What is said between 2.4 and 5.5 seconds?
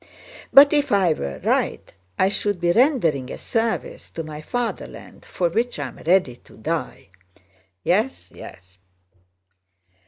be rendering a service to my Fatherland for